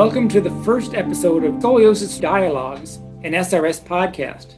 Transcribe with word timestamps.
Welcome 0.00 0.30
to 0.30 0.40
the 0.40 0.62
first 0.64 0.94
episode 0.94 1.44
of 1.44 1.56
Scoliosis 1.56 2.18
Dialogues, 2.22 2.96
an 3.22 3.34
SRS 3.34 3.84
podcast. 3.84 4.54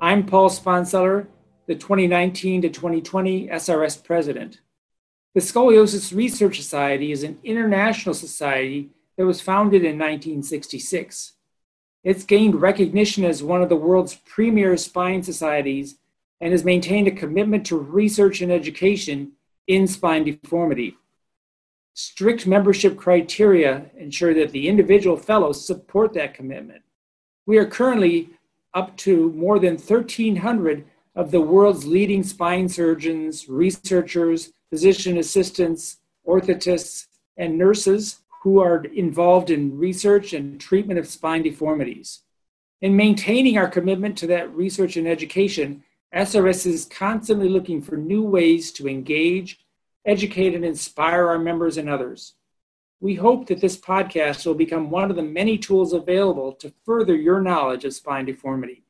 I'm 0.00 0.26
Paul 0.26 0.50
Sponseller, 0.50 1.28
the 1.68 1.76
2019 1.76 2.62
to 2.62 2.68
2020 2.68 3.46
SRS 3.46 4.02
president. 4.02 4.62
The 5.36 5.42
Scoliosis 5.42 6.12
Research 6.12 6.56
Society 6.56 7.12
is 7.12 7.22
an 7.22 7.38
international 7.44 8.16
society 8.16 8.90
that 9.16 9.26
was 9.26 9.40
founded 9.40 9.82
in 9.82 9.96
1966. 9.96 11.34
It's 12.02 12.24
gained 12.24 12.60
recognition 12.60 13.24
as 13.24 13.44
one 13.44 13.62
of 13.62 13.68
the 13.68 13.76
world's 13.76 14.16
premier 14.16 14.76
spine 14.76 15.22
societies 15.22 15.98
and 16.40 16.50
has 16.50 16.64
maintained 16.64 17.06
a 17.06 17.12
commitment 17.12 17.64
to 17.66 17.78
research 17.78 18.40
and 18.40 18.50
education 18.50 19.34
in 19.68 19.86
spine 19.86 20.24
deformity. 20.24 20.96
Strict 21.94 22.46
membership 22.46 22.96
criteria 22.96 23.90
ensure 23.98 24.32
that 24.34 24.52
the 24.52 24.68
individual 24.68 25.16
fellows 25.16 25.66
support 25.66 26.12
that 26.14 26.34
commitment. 26.34 26.82
We 27.46 27.58
are 27.58 27.66
currently 27.66 28.30
up 28.74 28.96
to 28.98 29.32
more 29.32 29.58
than 29.58 29.74
1,300 29.74 30.84
of 31.16 31.30
the 31.30 31.40
world's 31.40 31.86
leading 31.86 32.22
spine 32.22 32.68
surgeons, 32.68 33.48
researchers, 33.48 34.52
physician 34.70 35.18
assistants, 35.18 35.98
orthotists, 36.26 37.06
and 37.36 37.58
nurses 37.58 38.20
who 38.42 38.60
are 38.60 38.84
involved 38.84 39.50
in 39.50 39.76
research 39.76 40.32
and 40.32 40.60
treatment 40.60 40.98
of 40.98 41.06
spine 41.06 41.42
deformities. 41.42 42.20
In 42.80 42.96
maintaining 42.96 43.58
our 43.58 43.68
commitment 43.68 44.16
to 44.18 44.26
that 44.28 44.54
research 44.54 44.96
and 44.96 45.06
education, 45.06 45.82
SRS 46.14 46.66
is 46.66 46.86
constantly 46.86 47.48
looking 47.48 47.82
for 47.82 47.96
new 47.96 48.22
ways 48.22 48.72
to 48.72 48.88
engage 48.88 49.60
educate 50.04 50.54
and 50.54 50.64
inspire 50.64 51.26
our 51.28 51.38
members 51.38 51.76
and 51.76 51.88
others. 51.88 52.34
We 53.00 53.14
hope 53.14 53.46
that 53.46 53.60
this 53.60 53.76
podcast 53.76 54.44
will 54.44 54.54
become 54.54 54.90
one 54.90 55.10
of 55.10 55.16
the 55.16 55.22
many 55.22 55.56
tools 55.56 55.92
available 55.92 56.52
to 56.54 56.72
further 56.84 57.14
your 57.14 57.40
knowledge 57.40 57.84
of 57.84 57.94
spine 57.94 58.26
deformity. 58.26 58.84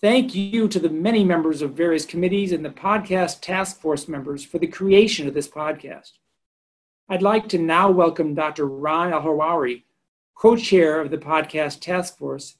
Thank 0.00 0.34
you 0.34 0.68
to 0.68 0.78
the 0.78 0.90
many 0.90 1.24
members 1.24 1.62
of 1.62 1.72
various 1.72 2.04
committees 2.04 2.52
and 2.52 2.62
the 2.64 2.70
podcast 2.70 3.40
task 3.40 3.80
force 3.80 4.08
members 4.08 4.44
for 4.44 4.58
the 4.58 4.66
creation 4.66 5.26
of 5.26 5.32
this 5.32 5.48
podcast. 5.48 6.12
I'd 7.08 7.22
like 7.22 7.48
to 7.48 7.58
now 7.58 7.90
welcome 7.90 8.34
Dr. 8.34 8.66
Ron 8.66 9.12
El 9.12 9.22
co 10.34 10.56
chair 10.56 11.00
of 11.00 11.10
the 11.10 11.18
podcast 11.18 11.80
task 11.80 12.18
force, 12.18 12.56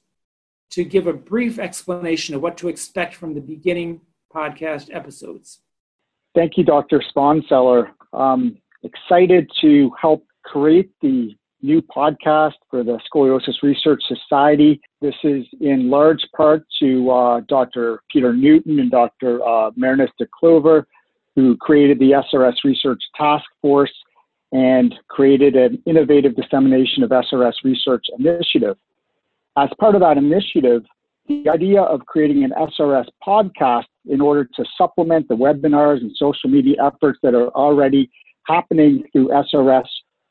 to 0.71 0.83
give 0.83 1.05
a 1.05 1.13
brief 1.13 1.59
explanation 1.59 2.33
of 2.33 2.41
what 2.41 2.57
to 2.57 2.67
expect 2.67 3.13
from 3.13 3.33
the 3.33 3.41
beginning 3.41 4.01
podcast 4.33 4.93
episodes. 4.93 5.59
Thank 6.37 6.55
you, 6.55 6.63
Dr. 6.63 7.01
Sponseller. 7.01 7.89
Um, 8.13 8.59
excited 8.83 9.49
to 9.59 9.89
help 9.99 10.23
create 10.45 10.91
the 11.01 11.35
new 11.63 11.81
podcast 11.81 12.53
for 12.69 12.83
the 12.83 12.99
Scoliosis 13.11 13.63
Research 13.63 14.03
Society. 14.07 14.79
This 15.01 15.15
is 15.23 15.47
in 15.61 15.89
large 15.89 16.23
part 16.35 16.63
to 16.79 17.09
uh, 17.09 17.41
Dr. 17.47 18.03
Peter 18.11 18.33
Newton 18.33 18.79
and 18.79 18.91
Dr. 18.91 19.43
Uh, 19.43 19.71
de 19.71 20.27
Clover, 20.31 20.85
who 21.35 21.57
created 21.57 21.97
the 21.97 22.11
SRS 22.31 22.57
Research 22.63 23.01
Task 23.15 23.45
Force 23.59 23.93
and 24.51 24.93
created 25.07 25.55
an 25.55 25.81
innovative 25.87 26.35
dissemination 26.35 27.01
of 27.01 27.09
SRS 27.09 27.53
research 27.63 28.05
initiative. 28.19 28.77
As 29.57 29.69
part 29.79 29.95
of 29.95 30.01
that 30.01 30.17
initiative, 30.17 30.83
the 31.27 31.49
idea 31.49 31.81
of 31.81 32.05
creating 32.05 32.43
an 32.43 32.51
SRS 32.51 33.05
podcast 33.25 33.85
in 34.05 34.21
order 34.21 34.45
to 34.55 34.65
supplement 34.77 35.27
the 35.27 35.35
webinars 35.35 35.97
and 35.97 36.11
social 36.15 36.49
media 36.49 36.75
efforts 36.85 37.19
that 37.23 37.35
are 37.35 37.49
already 37.49 38.09
happening 38.45 39.03
through 39.11 39.29
SRS 39.29 39.85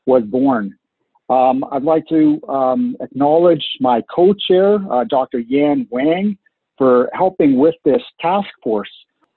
was 0.05 0.23
born. 0.23 0.75
Um, 1.29 1.65
I'd 1.71 1.83
like 1.83 2.07
to 2.07 2.41
um, 2.47 2.95
acknowledge 3.01 3.65
my 3.79 4.01
co-chair, 4.13 4.79
uh, 4.91 5.03
Dr. 5.03 5.39
Yan 5.39 5.87
Wang, 5.89 6.37
for 6.77 7.09
helping 7.13 7.57
with 7.57 7.75
this 7.83 8.01
task 8.21 8.47
force. 8.63 8.91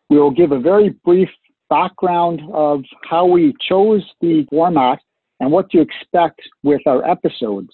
We 0.09 0.19
will 0.19 0.31
give 0.31 0.53
a 0.53 0.61
very 0.61 0.91
brief 1.05 1.29
background 1.69 2.43
of 2.53 2.83
how 3.09 3.27
we 3.27 3.55
chose 3.69 4.03
the 4.21 4.47
format 4.51 5.01
and 5.41 5.51
what 5.51 5.71
to 5.71 5.81
expect 5.81 6.41
with 6.63 6.81
our 6.87 7.09
episodes. 7.09 7.71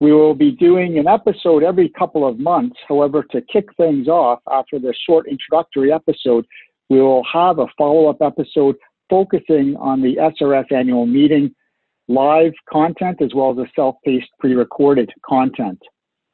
We 0.00 0.12
will 0.12 0.34
be 0.34 0.50
doing 0.52 0.98
an 0.98 1.06
episode 1.06 1.62
every 1.62 1.90
couple 1.90 2.26
of 2.26 2.38
months. 2.38 2.76
However, 2.88 3.22
to 3.32 3.42
kick 3.52 3.68
things 3.76 4.08
off 4.08 4.40
after 4.50 4.78
the 4.78 4.94
short 5.06 5.26
introductory 5.28 5.92
episode, 5.92 6.46
we 6.88 7.00
will 7.00 7.22
have 7.32 7.58
a 7.58 7.66
follow 7.76 8.08
up 8.08 8.22
episode 8.22 8.76
focusing 9.10 9.76
on 9.78 10.00
the 10.00 10.16
SRS 10.16 10.72
annual 10.72 11.06
meeting 11.06 11.54
live 12.08 12.52
content 12.70 13.22
as 13.22 13.30
well 13.34 13.52
as 13.52 13.58
a 13.58 13.70
self 13.76 13.96
paced 14.04 14.28
pre 14.38 14.54
recorded 14.54 15.10
content. 15.24 15.78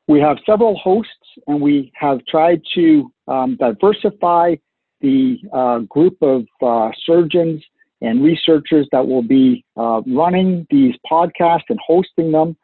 We 0.09 0.21
have 0.21 0.39
several 0.47 0.77
hosts 0.77 1.13
and 1.47 1.61
we 1.61 1.93
have 1.97 2.25
tried 2.27 2.63
to 2.77 3.13
um, 3.27 3.57
diversify 3.57 4.55
the 5.01 5.39
uh, 5.53 5.81
group 5.81 6.17
of 6.23 6.47
uh, 6.63 6.91
surgeons 7.05 7.63
and 8.01 8.23
researchers 8.23 8.87
that 8.93 9.07
will 9.07 9.23
be 9.23 9.65
uh, 9.77 10.03
running 10.07 10.67
these 10.71 10.95
podcasts 11.11 11.69
and 11.69 11.79
hosting 11.85 12.33
them. 12.33 12.57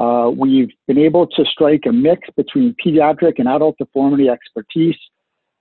Uh, 0.00 0.30
we've 0.30 0.70
been 0.86 0.96
able 0.96 1.26
to 1.26 1.44
strike 1.44 1.84
a 1.86 1.92
mix 1.92 2.26
between 2.34 2.74
pediatric 2.84 3.34
and 3.36 3.46
adult 3.46 3.76
deformity 3.76 4.30
expertise, 4.30 4.96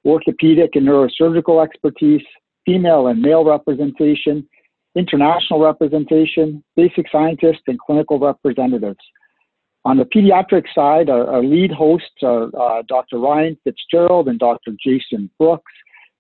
orthopedic 0.06 0.76
and 0.76 0.88
neurosurgical 0.88 1.62
expertise, 1.62 2.22
female 2.66 3.08
and 3.08 3.22
male 3.22 3.44
representation, 3.44 4.48
international 4.96 5.60
representation, 5.60 6.64
basic 6.78 7.06
scientists, 7.12 7.64
and 7.68 7.78
clinical 7.80 8.18
representatives. 8.18 9.00
On 9.84 9.98
the 9.98 10.06
pediatric 10.06 10.64
side, 10.74 11.10
our, 11.10 11.28
our 11.30 11.44
lead 11.44 11.72
hosts 11.72 12.24
are 12.24 12.50
uh, 12.58 12.82
Dr. 12.88 13.18
Ryan 13.18 13.58
Fitzgerald 13.66 14.30
and 14.30 14.40
Dr. 14.40 14.72
Jason 14.82 15.30
Brooks. 15.38 15.72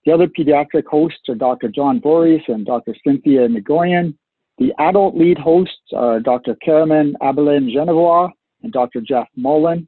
The 0.05 0.11
other 0.11 0.27
pediatric 0.27 0.87
hosts 0.87 1.29
are 1.29 1.35
Dr. 1.35 1.69
John 1.69 1.99
Boris 1.99 2.41
and 2.49 2.65
Dr. 2.65 2.95
Cynthia 3.05 3.47
Nguyen. 3.47 4.17
The 4.59 4.73
adult 4.77 5.15
lead 5.15 5.37
hosts 5.37 5.93
are 5.95 6.19
Dr. 6.19 6.55
Kariman 6.65 7.13
Abelin 7.21 7.73
Genevois 7.73 8.29
and 8.61 8.73
Dr. 8.73 8.99
Jeff 8.99 9.27
Mullen, 9.37 9.87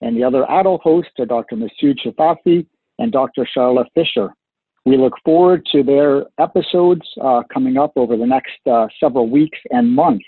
and 0.00 0.16
the 0.16 0.24
other 0.24 0.44
adult 0.50 0.82
hosts 0.82 1.12
are 1.20 1.26
Dr. 1.26 1.54
Masood 1.54 1.98
Shafafy 2.04 2.66
and 2.98 3.12
Dr. 3.12 3.46
Charlotte 3.46 3.86
Fisher. 3.94 4.34
We 4.84 4.96
look 4.96 5.12
forward 5.24 5.64
to 5.70 5.84
their 5.84 6.24
episodes 6.40 7.02
uh, 7.22 7.42
coming 7.52 7.76
up 7.76 7.92
over 7.94 8.16
the 8.16 8.26
next 8.26 8.58
uh, 8.68 8.88
several 8.98 9.28
weeks 9.28 9.58
and 9.70 9.94
months. 9.94 10.24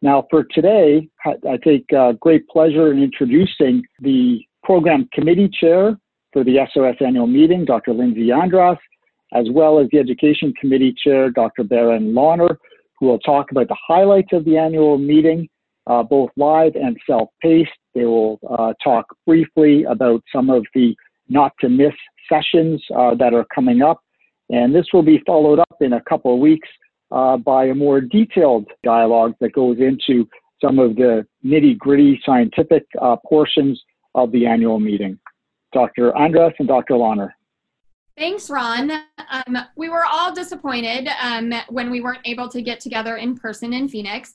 Now, 0.00 0.26
for 0.30 0.44
today, 0.44 1.08
I 1.24 1.56
take 1.56 1.92
uh, 1.92 2.12
great 2.12 2.46
pleasure 2.48 2.92
in 2.92 3.02
introducing 3.02 3.82
the 4.00 4.40
program 4.62 5.08
committee 5.12 5.48
chair 5.48 5.98
for 6.32 6.44
the 6.44 6.56
SRS 6.76 7.02
annual 7.02 7.26
meeting, 7.26 7.64
Dr. 7.64 7.94
Lindsay 7.94 8.30
Andras, 8.30 8.78
as 9.32 9.46
well 9.50 9.80
as 9.80 9.88
the 9.90 9.98
education 9.98 10.52
committee 10.60 10.94
chair, 11.02 11.30
Dr. 11.30 11.64
Baron 11.64 12.14
Lonner, 12.14 12.58
who 13.02 13.08
will 13.08 13.18
talk 13.18 13.50
about 13.50 13.66
the 13.66 13.76
highlights 13.84 14.28
of 14.32 14.44
the 14.44 14.56
annual 14.56 14.96
meeting, 14.96 15.48
uh, 15.88 16.04
both 16.04 16.30
live 16.36 16.76
and 16.76 16.96
self-paced. 17.04 17.68
They 17.96 18.04
will 18.04 18.38
uh, 18.48 18.74
talk 18.82 19.06
briefly 19.26 19.82
about 19.82 20.22
some 20.32 20.50
of 20.50 20.64
the 20.72 20.94
not 21.28 21.50
to 21.60 21.68
miss 21.68 21.94
sessions 22.28 22.80
uh, 22.96 23.16
that 23.16 23.34
are 23.34 23.44
coming 23.52 23.82
up. 23.82 24.00
And 24.50 24.72
this 24.72 24.86
will 24.92 25.02
be 25.02 25.20
followed 25.26 25.58
up 25.58 25.76
in 25.80 25.94
a 25.94 26.00
couple 26.02 26.32
of 26.32 26.38
weeks 26.38 26.68
uh, 27.10 27.38
by 27.38 27.64
a 27.64 27.74
more 27.74 28.00
detailed 28.00 28.68
dialogue 28.84 29.34
that 29.40 29.52
goes 29.52 29.78
into 29.80 30.28
some 30.60 30.78
of 30.78 30.94
the 30.94 31.26
nitty 31.44 31.76
gritty 31.78 32.22
scientific 32.24 32.84
uh, 33.00 33.16
portions 33.28 33.82
of 34.14 34.30
the 34.30 34.46
annual 34.46 34.78
meeting. 34.78 35.18
Dr. 35.72 36.16
Andras 36.16 36.52
and 36.60 36.68
Dr. 36.68 36.94
Lonner. 36.94 37.34
Thanks, 38.16 38.50
Ron. 38.50 38.90
Um, 39.30 39.56
we 39.74 39.88
were 39.88 40.04
all 40.04 40.34
disappointed 40.34 41.08
um, 41.20 41.52
when 41.70 41.90
we 41.90 42.02
weren't 42.02 42.26
able 42.26 42.48
to 42.50 42.60
get 42.60 42.78
together 42.78 43.16
in 43.16 43.36
person 43.36 43.72
in 43.72 43.88
Phoenix. 43.88 44.34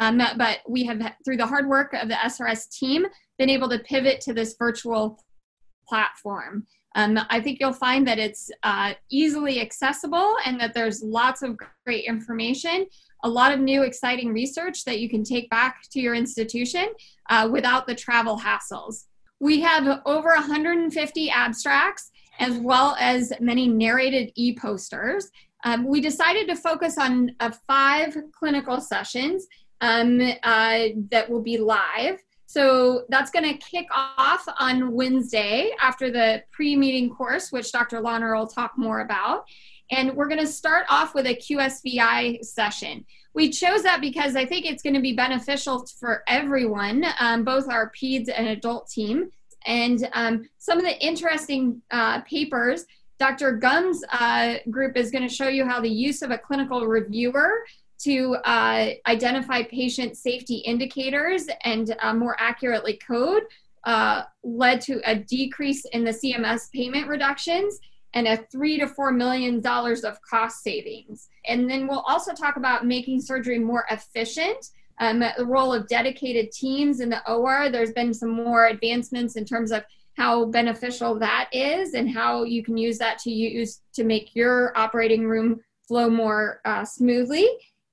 Um, 0.00 0.22
but 0.36 0.60
we 0.68 0.84
have, 0.84 1.02
through 1.24 1.38
the 1.38 1.46
hard 1.46 1.66
work 1.66 1.92
of 1.92 2.08
the 2.08 2.14
SRS 2.14 2.70
team, 2.70 3.06
been 3.36 3.50
able 3.50 3.68
to 3.70 3.80
pivot 3.80 4.20
to 4.22 4.32
this 4.32 4.54
virtual 4.56 5.18
platform. 5.88 6.66
Um, 6.94 7.18
I 7.28 7.40
think 7.40 7.58
you'll 7.60 7.72
find 7.72 8.06
that 8.06 8.18
it's 8.18 8.50
uh, 8.62 8.94
easily 9.10 9.60
accessible 9.60 10.36
and 10.44 10.60
that 10.60 10.72
there's 10.72 11.02
lots 11.02 11.42
of 11.42 11.56
great 11.84 12.04
information, 12.04 12.86
a 13.24 13.28
lot 13.28 13.52
of 13.52 13.60
new 13.60 13.82
exciting 13.82 14.32
research 14.32 14.84
that 14.84 15.00
you 15.00 15.08
can 15.08 15.24
take 15.24 15.50
back 15.50 15.82
to 15.90 16.00
your 16.00 16.14
institution 16.14 16.88
uh, 17.28 17.48
without 17.50 17.86
the 17.86 17.94
travel 17.94 18.38
hassles. 18.38 19.04
We 19.40 19.60
have 19.60 20.00
over 20.06 20.30
150 20.30 21.30
abstracts 21.30 22.10
as 22.38 22.58
well 22.58 22.96
as 22.98 23.32
many 23.40 23.68
narrated 23.68 24.32
e 24.34 24.54
posters. 24.54 25.30
Um, 25.64 25.86
we 25.86 26.00
decided 26.00 26.48
to 26.48 26.56
focus 26.56 26.98
on 26.98 27.32
uh, 27.40 27.50
five 27.66 28.16
clinical 28.32 28.80
sessions 28.80 29.46
um, 29.80 30.20
uh, 30.42 30.78
that 31.10 31.28
will 31.28 31.42
be 31.42 31.58
live. 31.58 32.22
So 32.46 33.04
that's 33.10 33.30
going 33.30 33.44
to 33.44 33.58
kick 33.58 33.86
off 33.94 34.46
on 34.58 34.92
Wednesday 34.92 35.70
after 35.80 36.10
the 36.10 36.42
pre 36.50 36.76
meeting 36.76 37.10
course, 37.10 37.52
which 37.52 37.70
Dr. 37.72 38.00
Lonner 38.00 38.34
will 38.34 38.46
talk 38.46 38.72
more 38.76 39.00
about. 39.00 39.44
And 39.90 40.14
we're 40.14 40.28
going 40.28 40.40
to 40.40 40.46
start 40.46 40.86
off 40.88 41.14
with 41.14 41.26
a 41.26 41.34
QSVI 41.34 42.44
session. 42.44 43.04
We 43.34 43.50
chose 43.50 43.82
that 43.82 44.00
because 44.00 44.34
I 44.34 44.44
think 44.44 44.64
it's 44.64 44.82
going 44.82 44.94
to 44.94 45.00
be 45.00 45.12
beneficial 45.12 45.86
for 46.00 46.24
everyone, 46.26 47.04
um, 47.20 47.44
both 47.44 47.68
our 47.68 47.92
PEDS 47.92 48.30
and 48.34 48.48
adult 48.48 48.88
team. 48.88 49.30
And 49.68 50.08
um, 50.14 50.48
some 50.58 50.78
of 50.78 50.84
the 50.84 50.98
interesting 50.98 51.80
uh, 51.90 52.22
papers, 52.22 52.86
Dr. 53.18 53.52
Gum's 53.52 54.02
uh, 54.10 54.54
group 54.70 54.96
is 54.96 55.10
going 55.10 55.28
to 55.28 55.32
show 55.32 55.48
you 55.48 55.64
how 55.64 55.80
the 55.80 55.90
use 55.90 56.22
of 56.22 56.30
a 56.30 56.38
clinical 56.38 56.86
reviewer 56.86 57.64
to 58.00 58.36
uh, 58.44 58.90
identify 59.06 59.62
patient 59.64 60.16
safety 60.16 60.56
indicators 60.56 61.46
and 61.64 61.94
uh, 62.00 62.14
more 62.14 62.36
accurately 62.38 62.98
code 63.06 63.42
uh, 63.84 64.22
led 64.42 64.80
to 64.80 65.00
a 65.04 65.16
decrease 65.16 65.84
in 65.92 66.02
the 66.02 66.12
CMS 66.12 66.70
payment 66.72 67.06
reductions 67.06 67.78
and 68.14 68.26
a 68.26 68.38
three 68.50 68.78
to 68.78 68.86
four 68.86 69.12
million 69.12 69.60
dollars 69.60 70.02
of 70.02 70.18
cost 70.22 70.62
savings. 70.62 71.28
And 71.46 71.68
then 71.68 71.86
we'll 71.86 72.04
also 72.08 72.32
talk 72.32 72.56
about 72.56 72.86
making 72.86 73.20
surgery 73.20 73.58
more 73.58 73.84
efficient. 73.90 74.70
Um, 75.00 75.20
the 75.20 75.46
role 75.46 75.72
of 75.72 75.88
dedicated 75.88 76.50
teams 76.52 77.00
in 77.00 77.08
the 77.08 77.26
OR. 77.30 77.70
There's 77.70 77.92
been 77.92 78.12
some 78.12 78.30
more 78.30 78.66
advancements 78.66 79.36
in 79.36 79.44
terms 79.44 79.70
of 79.70 79.84
how 80.16 80.46
beneficial 80.46 81.18
that 81.20 81.48
is 81.52 81.94
and 81.94 82.10
how 82.10 82.42
you 82.42 82.64
can 82.64 82.76
use 82.76 82.98
that 82.98 83.18
to 83.20 83.30
use 83.30 83.82
to 83.94 84.02
make 84.02 84.34
your 84.34 84.76
operating 84.76 85.26
room 85.26 85.60
flow 85.86 86.10
more 86.10 86.60
uh, 86.64 86.84
smoothly 86.84 87.48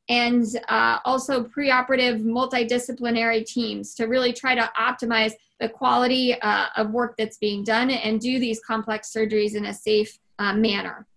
and 0.09 0.45
uh, 0.67 0.99
also 1.05 1.43
preoperative 1.43 2.23
multidisciplinary 2.23 3.45
teams 3.45 3.93
to 3.95 4.05
really 4.05 4.33
try 4.33 4.55
to 4.55 4.71
optimize 4.77 5.33
the 5.59 5.69
quality 5.69 6.39
uh, 6.41 6.67
of 6.75 6.91
work 6.91 7.15
that's 7.17 7.37
being 7.37 7.63
done 7.63 7.89
and 7.89 8.19
do 8.19 8.39
these 8.39 8.59
complex 8.59 9.11
surgeries 9.11 9.55
in 9.55 9.65
a 9.65 9.73
safe 9.73 10.17
uh, 10.39 10.53
manner. 10.53 11.07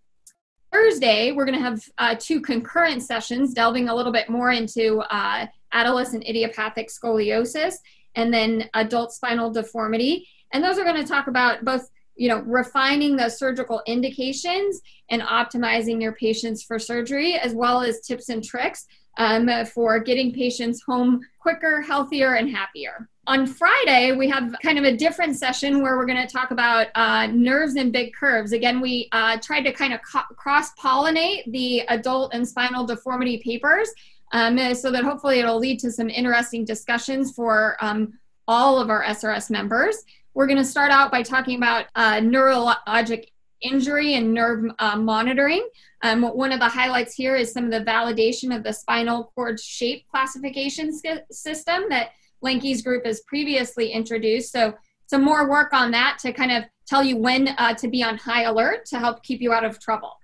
Thursday, 0.72 1.32
we're 1.32 1.46
going 1.46 1.58
to 1.58 1.64
have 1.64 1.82
uh, 1.98 2.14
two 2.18 2.40
concurrent 2.40 3.02
sessions 3.02 3.54
delving 3.54 3.88
a 3.88 3.94
little 3.94 4.12
bit 4.12 4.28
more 4.28 4.52
into 4.52 4.98
uh, 5.10 5.46
adolescent 5.72 6.26
idiopathic 6.28 6.88
scoliosis 6.88 7.74
and 8.14 8.32
then 8.32 8.68
adult 8.74 9.12
spinal 9.12 9.50
deformity. 9.50 10.28
And 10.52 10.64
those 10.64 10.78
are 10.78 10.84
going 10.84 11.02
to 11.02 11.08
talk 11.08 11.26
about 11.26 11.64
both 11.64 11.88
you 12.16 12.28
know 12.28 12.40
refining 12.40 13.16
the 13.16 13.28
surgical 13.28 13.80
indications 13.86 14.80
and 15.08 15.22
optimizing 15.22 16.02
your 16.02 16.12
patients 16.12 16.62
for 16.62 16.78
surgery 16.78 17.34
as 17.34 17.54
well 17.54 17.80
as 17.80 18.00
tips 18.00 18.28
and 18.28 18.42
tricks 18.42 18.86
um, 19.18 19.48
for 19.66 20.00
getting 20.00 20.32
patients 20.32 20.82
home 20.82 21.20
quicker 21.38 21.80
healthier 21.80 22.34
and 22.34 22.50
happier 22.50 23.08
on 23.28 23.46
Friday, 23.46 24.12
we 24.12 24.26
have 24.30 24.54
kind 24.62 24.78
of 24.78 24.84
a 24.84 24.96
different 24.96 25.36
session 25.36 25.82
where 25.82 25.98
we're 25.98 26.06
going 26.06 26.26
to 26.26 26.32
talk 26.32 26.50
about 26.50 26.86
uh, 26.94 27.26
nerves 27.26 27.76
and 27.76 27.92
big 27.92 28.14
curves. 28.14 28.52
Again, 28.52 28.80
we 28.80 29.06
uh, 29.12 29.36
tried 29.36 29.64
to 29.64 29.72
kind 29.72 29.92
of 29.92 30.00
co- 30.10 30.34
cross 30.34 30.74
pollinate 30.76 31.44
the 31.52 31.80
adult 31.88 32.32
and 32.32 32.48
spinal 32.48 32.86
deformity 32.86 33.36
papers 33.44 33.90
um, 34.32 34.74
so 34.74 34.90
that 34.90 35.04
hopefully 35.04 35.40
it'll 35.40 35.58
lead 35.58 35.78
to 35.80 35.90
some 35.90 36.08
interesting 36.08 36.64
discussions 36.64 37.32
for 37.32 37.76
um, 37.80 38.18
all 38.46 38.80
of 38.80 38.90
our 38.90 39.04
SRS 39.04 39.50
members. 39.50 40.04
We're 40.34 40.46
going 40.46 40.58
to 40.58 40.64
start 40.64 40.90
out 40.90 41.10
by 41.10 41.22
talking 41.22 41.56
about 41.56 41.86
uh, 41.94 42.16
neurologic 42.16 43.26
injury 43.60 44.14
and 44.14 44.32
nerve 44.32 44.64
uh, 44.78 44.96
monitoring. 44.96 45.66
Um, 46.02 46.22
one 46.22 46.52
of 46.52 46.60
the 46.60 46.68
highlights 46.68 47.14
here 47.14 47.34
is 47.34 47.52
some 47.52 47.64
of 47.64 47.70
the 47.70 47.80
validation 47.80 48.54
of 48.54 48.62
the 48.62 48.72
spinal 48.72 49.32
cord 49.34 49.58
shape 49.58 50.06
classification 50.10 50.92
system 51.30 51.84
that 51.90 52.10
Lenke's 52.40 52.82
group 52.82 53.04
has 53.04 53.20
previously 53.22 53.90
introduced. 53.90 54.52
So 54.52 54.74
some 55.06 55.24
more 55.24 55.48
work 55.48 55.72
on 55.72 55.90
that 55.90 56.18
to 56.20 56.32
kind 56.32 56.52
of 56.52 56.64
tell 56.86 57.02
you 57.02 57.16
when 57.16 57.48
uh, 57.48 57.74
to 57.74 57.88
be 57.88 58.02
on 58.02 58.16
high 58.16 58.42
alert 58.42 58.86
to 58.86 58.98
help 58.98 59.22
keep 59.22 59.40
you 59.40 59.52
out 59.52 59.64
of 59.64 59.80
trouble. 59.80 60.18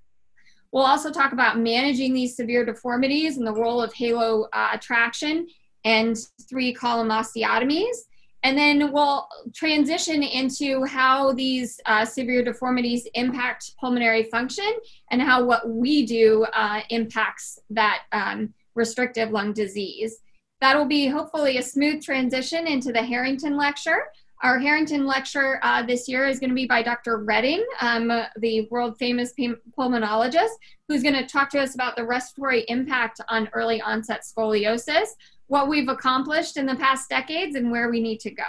We'll 0.74 0.82
also 0.82 1.12
talk 1.12 1.32
about 1.32 1.60
managing 1.60 2.12
these 2.12 2.34
severe 2.34 2.64
deformities 2.64 3.36
and 3.36 3.46
the 3.46 3.54
role 3.54 3.80
of 3.80 3.94
halo 3.94 4.48
uh, 4.52 4.76
traction 4.78 5.46
and 5.84 6.16
three 6.50 6.74
column 6.74 7.10
osteotomies. 7.10 7.94
And 8.42 8.58
then 8.58 8.92
we'll 8.92 9.28
transition 9.54 10.24
into 10.24 10.84
how 10.84 11.32
these 11.32 11.80
uh, 11.86 12.04
severe 12.04 12.42
deformities 12.42 13.06
impact 13.14 13.76
pulmonary 13.78 14.24
function 14.24 14.68
and 15.12 15.22
how 15.22 15.44
what 15.44 15.68
we 15.68 16.04
do 16.06 16.44
uh, 16.52 16.80
impacts 16.90 17.60
that 17.70 18.02
um, 18.10 18.52
restrictive 18.74 19.30
lung 19.30 19.52
disease. 19.52 20.16
That'll 20.60 20.86
be 20.86 21.06
hopefully 21.06 21.58
a 21.58 21.62
smooth 21.62 22.02
transition 22.02 22.66
into 22.66 22.90
the 22.90 23.02
Harrington 23.02 23.56
lecture. 23.56 24.06
Our 24.42 24.58
Harrington 24.58 25.06
lecture 25.06 25.58
uh, 25.62 25.82
this 25.82 26.08
year 26.08 26.26
is 26.26 26.38
going 26.38 26.50
to 26.50 26.56
be 26.56 26.66
by 26.66 26.82
Dr. 26.82 27.18
Redding, 27.18 27.64
um, 27.80 28.10
the 28.38 28.68
world 28.70 28.98
famous 28.98 29.32
pulmonologist, 29.78 30.50
who's 30.88 31.02
going 31.02 31.14
to 31.14 31.26
talk 31.26 31.50
to 31.50 31.60
us 31.60 31.74
about 31.74 31.96
the 31.96 32.04
respiratory 32.04 32.64
impact 32.68 33.20
on 33.28 33.48
early 33.52 33.80
onset 33.80 34.22
scoliosis, 34.22 35.08
what 35.46 35.68
we've 35.68 35.88
accomplished 35.88 36.56
in 36.56 36.66
the 36.66 36.76
past 36.76 37.08
decades, 37.08 37.56
and 37.56 37.70
where 37.70 37.90
we 37.90 38.00
need 38.00 38.20
to 38.20 38.30
go. 38.30 38.44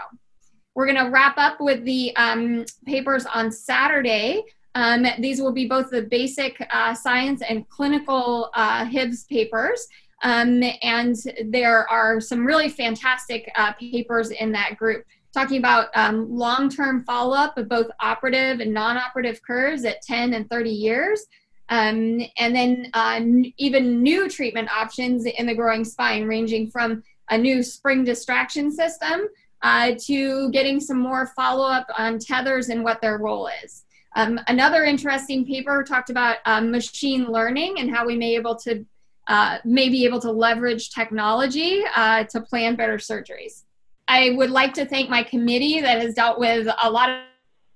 We're 0.73 0.85
going 0.85 1.03
to 1.03 1.09
wrap 1.09 1.37
up 1.37 1.61
with 1.61 1.85
the 1.85 2.13
um, 2.17 2.65
papers 2.85 3.25
on 3.25 3.51
Saturday. 3.51 4.43
Um, 4.73 5.05
these 5.19 5.39
will 5.39 5.53
be 5.53 5.67
both 5.67 5.89
the 5.89 6.01
basic 6.01 6.61
uh, 6.71 6.93
science 6.93 7.41
and 7.47 7.67
clinical 7.69 8.49
uh, 8.53 8.83
Hibbs 8.83 9.23
papers. 9.25 9.87
Um, 10.23 10.61
and 10.81 11.15
there 11.45 11.87
are 11.89 12.19
some 12.19 12.45
really 12.45 12.67
fantastic 12.67 13.49
uh, 13.55 13.73
papers 13.73 14.31
in 14.31 14.51
that 14.53 14.75
group 14.77 15.05
talking 15.35 15.57
about 15.57 15.89
um, 15.95 16.35
long 16.35 16.69
term 16.69 17.03
follow 17.03 17.35
up 17.35 17.57
of 17.57 17.69
both 17.69 17.87
operative 17.99 18.61
and 18.61 18.73
non 18.73 18.97
operative 18.97 19.41
curves 19.43 19.85
at 19.85 20.01
10 20.01 20.33
and 20.33 20.49
30 20.49 20.69
years. 20.69 21.25
Um, 21.69 22.21
and 22.37 22.55
then 22.55 22.89
uh, 22.93 23.15
n- 23.17 23.53
even 23.57 24.01
new 24.01 24.29
treatment 24.29 24.69
options 24.71 25.25
in 25.25 25.45
the 25.45 25.53
growing 25.53 25.83
spine, 25.83 26.25
ranging 26.25 26.71
from 26.71 27.03
a 27.29 27.37
new 27.37 27.61
spring 27.63 28.03
distraction 28.03 28.71
system 28.71 29.27
uh, 29.61 29.93
to 30.05 30.49
getting 30.51 30.79
some 30.79 30.99
more 30.99 31.27
follow 31.35 31.67
up 31.67 31.87
on 31.97 32.17
tethers 32.17 32.69
and 32.69 32.83
what 32.83 33.01
their 33.01 33.17
role 33.17 33.49
is. 33.63 33.83
Um, 34.15 34.39
another 34.47 34.85
interesting 34.85 35.45
paper 35.45 35.83
talked 35.83 36.09
about 36.09 36.37
um, 36.45 36.71
machine 36.71 37.25
learning 37.25 37.79
and 37.79 37.93
how 37.93 38.05
we 38.05 38.15
may 38.15 38.29
be 38.29 38.35
able 38.35 38.55
to 38.57 38.85
uh, 39.27 39.57
may 39.65 39.89
be 39.89 40.05
able 40.05 40.21
to 40.21 40.31
leverage 40.31 40.91
technology 40.91 41.81
uh, 41.95 42.23
to 42.25 42.39
plan 42.41 42.75
better 42.75 42.97
surgeries. 42.97 43.63
I 44.07 44.31
would 44.31 44.51
like 44.51 44.73
to 44.75 44.85
thank 44.85 45.09
my 45.09 45.23
committee 45.23 45.81
that 45.81 46.01
has 46.01 46.13
dealt 46.13 46.39
with 46.39 46.67
a 46.81 46.89
lot 46.89 47.09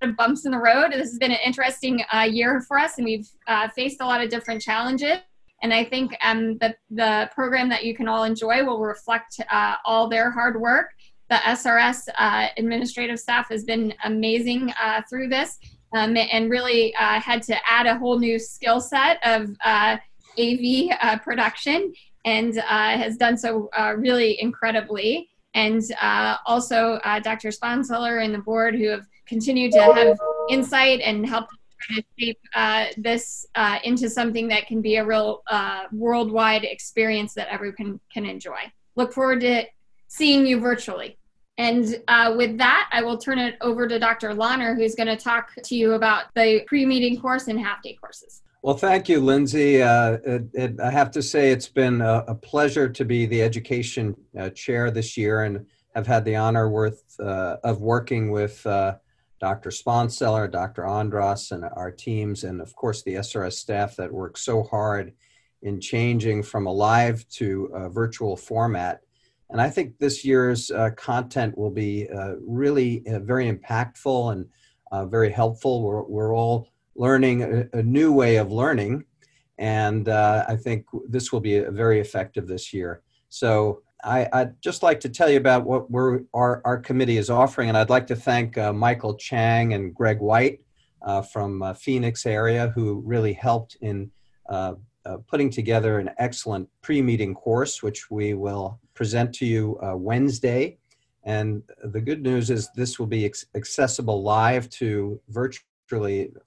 of 0.02 0.16
bumps 0.16 0.46
in 0.46 0.52
the 0.52 0.58
road. 0.58 0.92
This 0.92 1.10
has 1.10 1.18
been 1.18 1.32
an 1.32 1.40
interesting 1.46 2.04
uh, 2.14 2.22
year 2.22 2.62
for 2.62 2.78
us, 2.78 2.98
and 2.98 3.06
we've 3.06 3.28
uh, 3.48 3.68
faced 3.70 4.02
a 4.02 4.06
lot 4.06 4.22
of 4.22 4.30
different 4.30 4.62
challenges. 4.62 5.18
And 5.62 5.74
I 5.74 5.84
think 5.84 6.16
um, 6.24 6.58
the, 6.60 6.76
the 6.90 7.30
program 7.36 7.68
that 7.70 7.84
you 7.84 7.94
can 7.94 8.08
all 8.08 8.24
enjoy 8.24 8.64
will 8.64 8.80
reflect 8.80 9.42
uh, 9.52 9.76
all 9.86 10.08
their 10.08 10.32
hard 10.32 10.60
work. 10.60 10.92
The 11.30 11.36
SRS 11.36 12.08
uh, 12.18 12.48
administrative 12.58 13.20
staff 13.20 13.50
has 13.50 13.64
been 13.64 13.94
amazing 14.06 14.74
through 15.10 15.28
this 15.28 15.60
um, 15.94 16.16
and 16.18 16.50
really 16.50 16.94
had 16.98 17.44
to 17.44 17.58
add 17.70 17.86
a 17.86 17.98
whole 17.98 18.18
new 18.18 18.40
skill 18.40 18.80
set 18.80 19.20
of 19.24 19.56
AV 20.40 20.90
uh, 21.02 21.18
production 21.20 21.94
and 22.26 22.58
uh, 22.58 22.98
has 22.98 23.18
done 23.18 23.38
so 23.38 23.70
uh, 23.78 23.94
really 23.98 24.42
incredibly. 24.42 25.29
And 25.54 25.82
uh, 26.02 26.38
also 26.46 27.00
uh, 27.04 27.20
Dr. 27.20 27.50
Sponseller 27.50 28.24
and 28.24 28.34
the 28.34 28.40
board 28.40 28.76
who 28.76 28.88
have 28.90 29.06
continued 29.28 29.72
to 29.74 29.82
have 29.82 30.18
insight 30.50 31.02
and 31.02 31.28
help 31.28 31.50
to 31.50 32.04
shape 32.20 32.40
this 32.98 33.46
into 33.84 34.10
something 34.10 34.48
that 34.48 34.68
can 34.68 34.82
be 34.82 34.98
a 34.98 35.06
real 35.06 35.44
worldwide 35.92 36.64
experience 36.64 37.34
that 37.34 37.48
everyone 37.50 37.76
can, 37.76 38.00
can 38.14 38.26
enjoy. 38.26 38.60
Look 38.96 39.14
forward 39.14 39.42
to 39.42 39.64
seeing 40.08 40.46
you 40.46 40.60
virtually. 40.60 41.18
And 41.60 42.02
uh, 42.08 42.36
with 42.38 42.58
that, 42.58 42.90
I 42.94 43.04
will 43.04 43.18
turn 43.18 43.38
it 43.38 43.58
over 43.60 43.86
to 43.86 44.00
Dr. 44.00 44.34
Lonner, 44.34 44.76
who's 44.76 44.96
going 44.96 45.08
to 45.08 45.18
talk 45.18 45.54
to 45.62 45.76
you 45.76 45.94
about 45.94 46.26
the 46.34 46.64
pre 46.68 46.86
meeting 46.86 47.20
course 47.20 47.50
and 47.50 47.60
half 47.60 47.84
day 47.84 47.98
courses. 48.00 48.42
Well, 48.62 48.76
thank 48.76 49.08
you, 49.08 49.22
Lindsay. 49.22 49.82
Uh, 49.82 50.18
it, 50.26 50.44
it, 50.54 50.80
I 50.82 50.92
have 50.92 51.12
to 51.12 51.22
say 51.22 51.50
it's 51.52 51.70
been 51.70 52.02
a, 52.02 52.26
a 52.28 52.36
pleasure 52.36 52.90
to 52.90 53.06
be 53.06 53.26
the 53.26 53.42
education 53.42 54.18
uh, 54.38 54.50
chair 54.50 54.92
this 54.92 55.16
year 55.16 55.44
and 55.44 55.66
have 55.96 56.06
had 56.06 56.26
the 56.26 56.36
honor 56.36 56.70
worth, 56.70 57.02
uh, 57.22 57.56
of 57.64 57.80
working 57.80 58.32
with 58.32 58.66
uh, 58.68 58.96
Dr. 59.40 59.70
Sponseller, 59.70 60.52
Dr. 60.52 60.86
Andras, 60.86 61.52
and 61.52 61.64
our 61.78 61.90
teams, 61.90 62.44
and 62.44 62.60
of 62.60 62.76
course 62.76 63.02
the 63.04 63.16
SRS 63.16 63.54
staff 63.54 63.96
that 63.96 64.12
work 64.12 64.38
so 64.38 64.64
hard 64.64 65.14
in 65.62 65.80
changing 65.80 66.44
from 66.44 66.68
a 66.68 66.74
live 66.74 67.26
to 67.30 67.70
a 67.74 67.88
virtual 67.88 68.36
format. 68.36 69.00
And 69.50 69.62
I 69.62 69.70
think 69.70 69.98
this 70.00 70.26
year's 70.26 70.70
uh, 70.70 70.90
content 70.98 71.58
will 71.58 71.72
be 71.72 72.10
uh, 72.10 72.36
really 72.46 73.04
very 73.06 73.50
impactful 73.50 74.34
and 74.34 75.10
very 75.10 75.32
helpful. 75.32 75.82
We're, 75.82 76.04
we're 76.04 76.36
all 76.36 76.68
learning 77.00 77.42
a, 77.42 77.80
a 77.80 77.82
new 77.82 78.12
way 78.12 78.36
of 78.36 78.52
learning. 78.52 79.06
And 79.58 80.08
uh, 80.08 80.46
I 80.48 80.56
think 80.56 80.86
this 81.08 81.32
will 81.32 81.40
be 81.40 81.60
very 81.60 82.00
effective 82.00 82.48
this 82.48 82.74
year. 82.74 83.02
So 83.30 83.82
I, 84.04 84.28
would 84.34 84.56
just 84.62 84.84
like 84.84 85.00
to 85.02 85.10
tell 85.10 85.30
you 85.30 85.38
about 85.38 85.66
what 85.66 85.88
our, 86.34 86.62
our 86.64 86.78
committee 86.78 87.18
is 87.18 87.30
offering. 87.30 87.70
And 87.70 87.78
I'd 87.78 87.90
like 87.90 88.08
to 88.08 88.16
thank 88.16 88.58
uh, 88.58 88.72
Michael 88.72 89.16
Chang 89.16 89.74
and 89.74 89.94
Greg 89.94 90.20
White 90.20 90.60
uh, 91.02 91.22
from 91.22 91.62
uh, 91.62 91.74
Phoenix 91.74 92.26
area 92.26 92.72
who 92.76 93.02
really 93.06 93.34
helped 93.34 93.78
in 93.82 94.12
uh, 94.50 94.74
uh, 95.06 95.18
putting 95.28 95.50
together 95.50 96.00
an 96.00 96.10
excellent 96.18 96.68
pre-meeting 96.82 97.34
course, 97.34 97.82
which 97.82 98.12
we 98.12 98.34
will 98.34 98.80
present 98.94 99.34
to 99.34 99.46
you 99.46 99.80
uh, 99.82 99.96
Wednesday. 99.96 100.78
And 101.24 101.64
the 101.84 102.02
good 102.02 102.22
news 102.22 102.50
is 102.50 102.70
this 102.76 103.00
will 103.00 103.08
be 103.08 103.32
accessible 103.56 104.22
live 104.24 104.70
to 104.72 105.20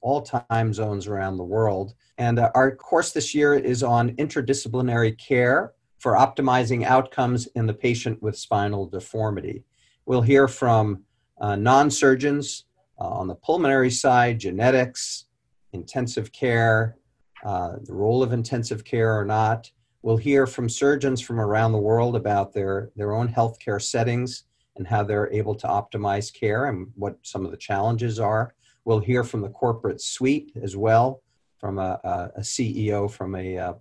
all 0.00 0.22
time 0.22 0.72
zones 0.72 1.06
around 1.06 1.36
the 1.36 1.44
world. 1.44 1.94
And 2.18 2.38
uh, 2.38 2.50
our 2.54 2.74
course 2.74 3.12
this 3.12 3.34
year 3.34 3.54
is 3.54 3.82
on 3.82 4.10
interdisciplinary 4.16 5.18
care 5.18 5.72
for 5.98 6.14
optimizing 6.14 6.84
outcomes 6.84 7.46
in 7.54 7.66
the 7.66 7.74
patient 7.74 8.22
with 8.22 8.36
spinal 8.36 8.86
deformity. 8.86 9.64
We'll 10.06 10.22
hear 10.22 10.48
from 10.48 11.04
uh, 11.40 11.56
non 11.56 11.90
surgeons 11.90 12.64
uh, 13.00 13.08
on 13.08 13.28
the 13.28 13.34
pulmonary 13.34 13.90
side, 13.90 14.38
genetics, 14.38 15.26
intensive 15.72 16.32
care, 16.32 16.96
uh, 17.44 17.76
the 17.84 17.94
role 17.94 18.22
of 18.22 18.32
intensive 18.32 18.84
care 18.84 19.18
or 19.18 19.24
not. 19.24 19.70
We'll 20.02 20.16
hear 20.16 20.46
from 20.46 20.68
surgeons 20.68 21.20
from 21.20 21.40
around 21.40 21.72
the 21.72 21.78
world 21.78 22.16
about 22.16 22.52
their, 22.52 22.90
their 22.96 23.12
own 23.12 23.28
healthcare 23.28 23.80
settings 23.80 24.44
and 24.76 24.86
how 24.86 25.02
they're 25.04 25.32
able 25.32 25.54
to 25.54 25.66
optimize 25.66 26.32
care 26.32 26.66
and 26.66 26.88
what 26.96 27.16
some 27.22 27.44
of 27.44 27.50
the 27.50 27.56
challenges 27.56 28.18
are. 28.18 28.54
We'll 28.84 29.00
hear 29.00 29.24
from 29.24 29.42
the 29.42 29.48
corporate 29.48 30.00
suite 30.00 30.52
as 30.62 30.76
well, 30.76 31.22
from 31.58 31.78
a, 31.78 32.00
a, 32.36 32.40
CEO 32.40 33.10
from 33.10 33.34
a, 33.36 33.56
a 33.56 33.76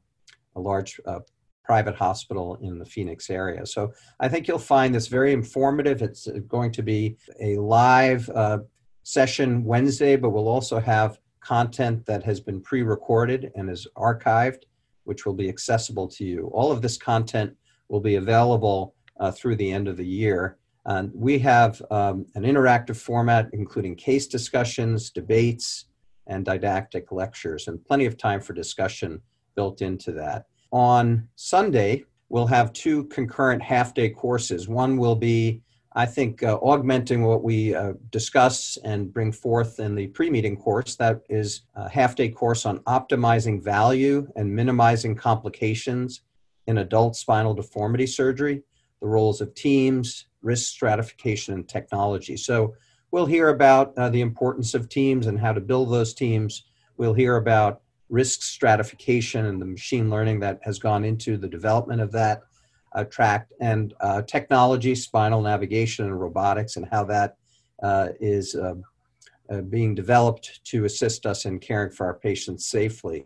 large 0.56 1.00
uh, 1.06 1.20
private 1.64 1.96
hospital 1.96 2.58
in 2.62 2.78
the 2.78 2.86
Phoenix 2.86 3.30
area. 3.30 3.66
So 3.66 3.94
I 4.20 4.28
think 4.28 4.48
you'll 4.48 4.60
find 4.60 4.94
this 4.94 5.08
very 5.08 5.34
informative. 5.34 6.02
It's 6.02 6.28
going 6.48 6.72
to 6.74 6.84
be 6.84 7.18
a 7.40 7.58
live 7.58 8.30
uh, 8.30 8.60
session 9.04 9.64
Wednesday, 9.64 10.16
but 10.16 10.32
we'll 10.32 10.48
also 10.48 10.80
have 10.80 11.20
content 11.40 12.06
that 12.06 12.24
has 12.24 12.40
been 12.40 12.62
pre 12.62 12.84
recorded 12.84 13.52
and 13.56 13.70
is 13.70 13.88
archived, 13.96 14.64
which 15.06 15.26
will 15.26 15.34
be 15.34 15.50
accessible 15.50 16.08
to 16.08 16.24
you. 16.24 16.52
All 16.54 16.72
of 16.72 16.82
this 16.82 16.98
content 16.98 17.56
will 17.90 18.00
be 18.00 18.16
available 18.16 18.96
uh, 19.20 19.32
through 19.32 19.56
the 19.56 19.72
end 19.72 19.88
of 19.88 19.98
the 19.98 20.06
year. 20.06 20.58
And 20.86 21.12
we 21.14 21.38
have 21.40 21.82
um, 21.92 22.26
an 22.36 22.44
interactive 22.44 22.98
format, 22.98 23.50
including 23.54 23.96
case 23.96 24.28
discussions, 24.28 25.10
debates, 25.12 25.86
and 26.28 26.46
didactic 26.46 27.12
lectures, 27.12 27.68
and 27.68 27.84
plenty 27.84 28.06
of 28.06 28.18
time 28.18 28.42
for 28.42 28.54
discussion 28.54 29.22
built 29.56 29.82
into 29.82 30.12
that. 30.14 30.46
On 30.72 31.28
Sunday, 31.36 32.06
we'll 32.30 32.48
have 32.48 32.74
two 32.74 33.06
concurrent 33.06 33.62
half 33.62 33.94
day 33.94 34.10
courses. 34.10 34.68
One 34.68 34.98
will 34.98 35.16
be 35.16 35.62
I 35.94 36.06
think 36.06 36.42
uh, 36.42 36.58
augmenting 36.62 37.24
what 37.24 37.44
we 37.44 37.76
uh, 37.76 37.94
discuss 38.12 38.78
and 38.86 39.14
bring 39.14 39.34
forth 39.34 39.80
in 39.82 39.94
the 39.94 40.08
pre-meeting 40.08 40.56
course, 40.56 40.96
that 40.96 41.22
is 41.30 41.64
a 41.76 41.90
half-day 41.90 42.30
course 42.30 42.66
on 42.66 42.80
optimizing 42.80 43.62
value 43.62 44.26
and 44.38 44.56
minimizing 44.56 45.16
complications 45.16 46.22
in 46.68 46.78
adult 46.78 47.18
spinal 47.18 47.54
deformity 47.54 48.08
surgery, 48.08 48.64
the 49.02 49.08
roles 49.08 49.42
of 49.42 49.54
teams, 49.54 50.28
risk 50.42 50.72
stratification, 50.72 51.54
and 51.54 51.68
technology. 51.68 52.38
So 52.38 52.76
we'll 53.12 53.26
hear 53.26 53.50
about 53.50 53.98
uh, 53.98 54.10
the 54.10 54.22
importance 54.22 54.74
of 54.74 54.90
teams 54.90 55.28
and 55.28 55.40
how 55.40 55.54
to 55.54 55.62
build 55.62 55.92
those 55.92 56.14
teams. 56.14 56.66
We'll 56.98 57.14
hear 57.14 57.38
about 57.38 57.82
risk 58.10 58.42
stratification 58.42 59.46
and 59.46 59.62
the 59.62 59.66
machine 59.66 60.10
learning 60.10 60.40
that 60.42 60.60
has 60.64 60.80
gone 60.80 61.06
into 61.06 61.38
the 61.38 61.48
development 61.48 62.02
of 62.02 62.12
that 62.12 62.42
uh, 62.94 63.06
tract 63.06 63.54
and 63.62 63.94
uh, 64.02 64.22
technology, 64.24 64.96
spinal 64.96 65.42
navigation, 65.42 66.06
and 66.06 66.20
robotics, 66.20 66.76
and 66.76 66.86
how 66.92 67.06
that 67.06 67.38
uh, 67.82 68.10
is 68.20 68.56
um, 68.56 68.84
uh, 69.50 69.62
being 69.62 69.96
developed 69.96 70.64
to 70.66 70.86
assist 70.86 71.26
us 71.26 71.46
in 71.46 71.60
caring 71.60 71.92
for 71.92 72.06
our 72.06 72.14
patients 72.14 72.66
safely. 72.66 73.26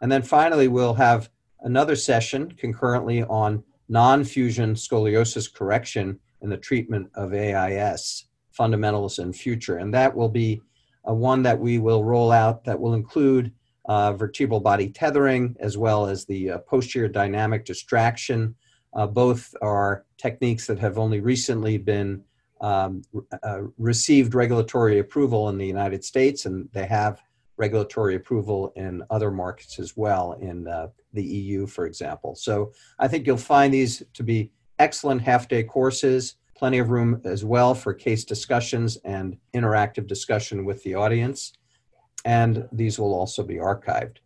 And 0.00 0.10
then 0.10 0.22
finally, 0.22 0.68
we'll 0.68 0.94
have 0.94 1.28
another 1.62 1.96
session 1.96 2.52
concurrently 2.52 3.24
on 3.24 3.64
non 3.88 4.24
fusion 4.24 4.74
scoliosis 4.74 5.52
correction 5.52 6.18
in 6.42 6.50
the 6.50 6.56
treatment 6.56 7.10
of 7.14 7.34
AIS, 7.34 8.26
fundamentals 8.52 9.18
and 9.18 9.34
future. 9.34 9.78
And 9.78 9.92
that 9.94 10.14
will 10.14 10.28
be 10.28 10.60
a 11.04 11.14
one 11.14 11.42
that 11.42 11.58
we 11.58 11.78
will 11.78 12.04
roll 12.04 12.30
out 12.30 12.64
that 12.64 12.78
will 12.78 12.94
include 12.94 13.52
uh, 13.86 14.12
vertebral 14.12 14.60
body 14.60 14.88
tethering 14.88 15.56
as 15.60 15.78
well 15.78 16.06
as 16.06 16.24
the 16.24 16.50
uh, 16.50 16.58
posterior 16.58 17.08
dynamic 17.08 17.64
distraction 17.64 18.54
uh, 18.94 19.06
both 19.06 19.54
are 19.62 20.04
techniques 20.18 20.66
that 20.66 20.78
have 20.78 20.98
only 20.98 21.20
recently 21.20 21.78
been 21.78 22.22
um, 22.60 23.02
uh, 23.42 23.60
received 23.78 24.34
regulatory 24.34 24.98
approval 24.98 25.48
in 25.48 25.56
the 25.56 25.66
United 25.66 26.04
States, 26.04 26.44
and 26.46 26.68
they 26.72 26.86
have 26.86 27.22
regulatory 27.56 28.16
approval 28.16 28.72
in 28.76 29.02
other 29.10 29.30
markets 29.30 29.78
as 29.78 29.96
well, 29.96 30.32
in 30.40 30.66
uh, 30.66 30.88
the 31.12 31.22
EU, 31.22 31.66
for 31.66 31.86
example. 31.86 32.34
So 32.34 32.72
I 32.98 33.08
think 33.08 33.26
you'll 33.26 33.36
find 33.36 33.72
these 33.72 34.02
to 34.14 34.22
be 34.22 34.50
excellent 34.80 35.22
half 35.22 35.46
day 35.46 35.62
courses, 35.62 36.36
plenty 36.56 36.78
of 36.78 36.90
room 36.90 37.20
as 37.24 37.44
well 37.44 37.74
for 37.74 37.94
case 37.94 38.24
discussions 38.24 38.96
and 39.04 39.36
interactive 39.54 40.06
discussion 40.06 40.64
with 40.64 40.82
the 40.82 40.94
audience. 40.94 41.52
And 42.24 42.68
these 42.72 42.98
will 42.98 43.14
also 43.14 43.42
be 43.44 43.56
archived. 43.56 44.16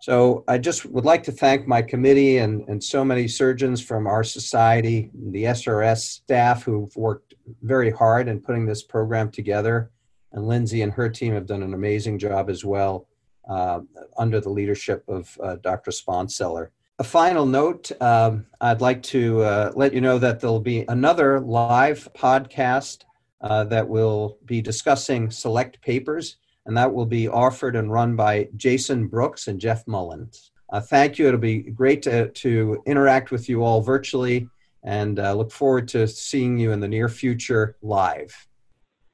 So 0.00 0.44
I 0.46 0.58
just 0.58 0.84
would 0.86 1.04
like 1.04 1.22
to 1.24 1.32
thank 1.32 1.66
my 1.66 1.82
committee 1.82 2.38
and, 2.38 2.66
and 2.68 2.82
so 2.82 3.04
many 3.04 3.26
surgeons 3.26 3.82
from 3.82 4.06
our 4.06 4.22
society, 4.22 5.10
the 5.32 5.44
SRS 5.44 5.98
staff 5.98 6.62
who've 6.62 6.94
worked 6.96 7.34
very 7.62 7.90
hard 7.90 8.28
in 8.28 8.40
putting 8.40 8.66
this 8.66 8.82
program 8.82 9.30
together. 9.30 9.90
And 10.32 10.46
Lindsay 10.46 10.82
and 10.82 10.92
her 10.92 11.08
team 11.08 11.32
have 11.34 11.46
done 11.46 11.62
an 11.62 11.74
amazing 11.74 12.18
job 12.18 12.50
as 12.50 12.64
well 12.64 13.08
uh, 13.48 13.80
under 14.18 14.40
the 14.40 14.50
leadership 14.50 15.02
of 15.08 15.36
uh, 15.42 15.56
Dr. 15.56 15.90
Sponseller. 15.90 16.68
A 16.98 17.04
final 17.04 17.44
note 17.44 17.92
um, 18.00 18.46
I'd 18.58 18.80
like 18.80 19.02
to 19.04 19.42
uh, 19.42 19.72
let 19.76 19.92
you 19.92 20.00
know 20.00 20.18
that 20.18 20.40
there'll 20.40 20.60
be 20.60 20.86
another 20.88 21.40
live 21.40 22.08
podcast 22.16 23.04
uh, 23.42 23.64
that 23.64 23.86
will 23.86 24.38
be 24.46 24.62
discussing 24.62 25.30
select 25.30 25.78
papers 25.82 26.38
and 26.64 26.74
that 26.74 26.94
will 26.94 27.04
be 27.04 27.28
offered 27.28 27.76
and 27.76 27.92
run 27.92 28.16
by 28.16 28.48
Jason 28.56 29.08
Brooks 29.08 29.46
and 29.46 29.60
Jeff 29.60 29.86
Mullins. 29.86 30.52
Uh, 30.72 30.80
thank 30.80 31.18
you. 31.18 31.28
It'll 31.28 31.38
be 31.38 31.58
great 31.64 32.00
to, 32.04 32.30
to 32.30 32.82
interact 32.86 33.30
with 33.30 33.46
you 33.46 33.62
all 33.62 33.82
virtually 33.82 34.48
and 34.82 35.18
uh, 35.18 35.34
look 35.34 35.52
forward 35.52 35.88
to 35.88 36.08
seeing 36.08 36.56
you 36.56 36.72
in 36.72 36.80
the 36.80 36.88
near 36.88 37.10
future 37.10 37.76
live. 37.82 38.34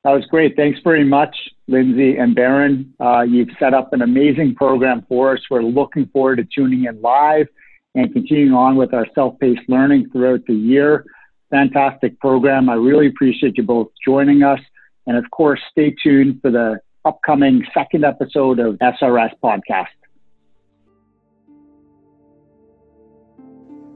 That 0.04 0.12
was 0.12 0.24
great. 0.26 0.54
Thanks 0.54 0.78
very 0.84 1.04
much, 1.04 1.36
Lindsay 1.66 2.16
and 2.16 2.32
Baron. 2.36 2.94
Uh, 3.00 3.22
you've 3.22 3.50
set 3.58 3.74
up 3.74 3.92
an 3.92 4.02
amazing 4.02 4.54
program 4.54 5.04
for 5.08 5.32
us. 5.32 5.40
We're 5.50 5.62
looking 5.62 6.06
forward 6.06 6.36
to 6.36 6.44
tuning 6.44 6.84
in 6.84 7.00
live 7.02 7.48
and 7.94 8.12
continuing 8.12 8.52
on 8.52 8.76
with 8.76 8.94
our 8.94 9.06
self 9.14 9.38
paced 9.38 9.68
learning 9.68 10.10
throughout 10.10 10.40
the 10.46 10.54
year. 10.54 11.04
Fantastic 11.50 12.18
program. 12.20 12.68
I 12.68 12.74
really 12.74 13.06
appreciate 13.06 13.58
you 13.58 13.62
both 13.62 13.88
joining 14.04 14.42
us. 14.42 14.60
And 15.06 15.16
of 15.16 15.30
course, 15.30 15.60
stay 15.70 15.94
tuned 16.02 16.40
for 16.40 16.50
the 16.50 16.80
upcoming 17.04 17.64
second 17.74 18.04
episode 18.04 18.58
of 18.58 18.76
SRS 18.76 19.32
Podcast. 19.42 19.86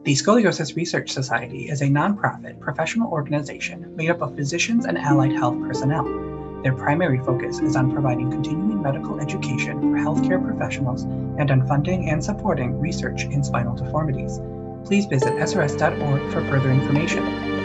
The 0.05 0.13
Scoliosis 0.13 0.77
Research 0.77 1.11
Society 1.11 1.69
is 1.69 1.83
a 1.83 1.87
nonprofit 1.87 2.61
professional 2.61 3.11
organization 3.11 3.97
made 3.97 4.11
up 4.11 4.23
of 4.23 4.37
physicians 4.37 4.87
and 4.87 4.97
allied 4.97 5.33
health 5.33 5.61
personnel. 5.61 6.26
Their 6.63 6.75
primary 6.75 7.19
focus 7.19 7.61
is 7.61 7.77
on 7.77 7.93
providing 7.93 8.31
continuing 8.31 8.83
medical 8.83 9.21
education 9.21 9.81
for 9.81 9.99
healthcare 9.99 10.43
professionals 10.45 11.05
and 11.05 11.51
on 11.51 11.67
funding 11.67 12.11
and 12.11 12.25
supporting 12.25 12.81
research 12.81 13.25
in 13.25 13.45
spinal 13.45 13.77
deformities. 13.77 14.41
Please 14.85 15.07
visit 15.07 15.35
srs.org 15.35 16.33
for 16.33 16.45
further 16.49 16.71
information. 16.71 17.25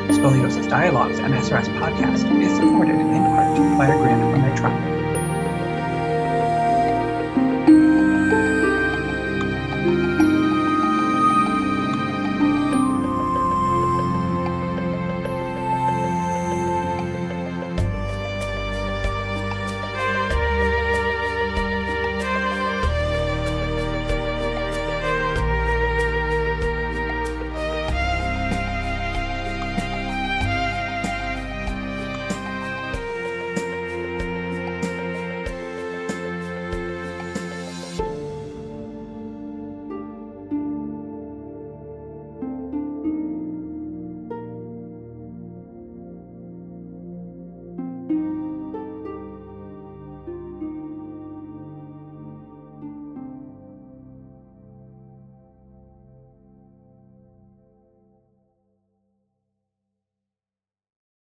Scoliosis 0.10 0.69
Dialogues 0.69 1.19
and 1.19 1.33
SRS 1.33 1.67
Podcast 1.79 2.41
is 2.41 2.55
supported 2.55 2.95
in 2.95 3.24
part 3.36 3.77
by 3.77 3.88
a 3.88 3.98
grant 3.98 4.31
from 4.31 4.41
Medtronic. 4.41 5.00